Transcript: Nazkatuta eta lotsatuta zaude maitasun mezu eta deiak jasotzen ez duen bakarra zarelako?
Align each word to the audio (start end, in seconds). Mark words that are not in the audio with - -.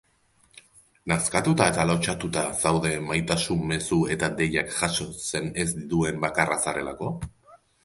Nazkatuta 1.11 1.67
eta 1.71 1.85
lotsatuta 1.89 2.45
zaude 2.63 2.95
maitasun 3.11 3.61
mezu 3.73 3.99
eta 4.17 4.31
deiak 4.41 4.75
jasotzen 4.81 5.55
ez 5.67 5.69
duen 5.95 6.21
bakarra 6.27 6.61
zarelako? 6.67 7.15